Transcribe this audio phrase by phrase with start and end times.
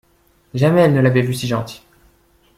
[0.55, 1.83] Jamais elle ne l’avait vu si gentil.